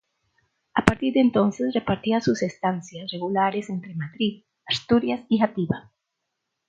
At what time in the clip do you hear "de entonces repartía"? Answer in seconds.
1.13-2.21